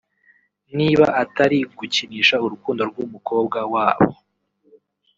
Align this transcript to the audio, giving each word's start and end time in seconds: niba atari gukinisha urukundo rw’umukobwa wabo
niba 0.77 1.05
atari 1.23 1.57
gukinisha 1.77 2.35
urukundo 2.45 2.81
rw’umukobwa 2.89 3.59
wabo 3.73 4.11